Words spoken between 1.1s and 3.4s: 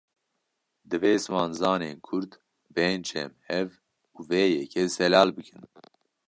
zimanzanên kurd, bên cem